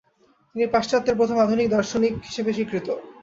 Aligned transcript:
তিনি 0.49 0.65
পাশ্চাত্যের 0.67 1.17
প্রথম 1.19 1.37
আধুনিক 1.39 1.67
দার্শনিক 1.69 2.13
হিসেবে 2.27 2.51
স্বীকৃত। 2.53 2.87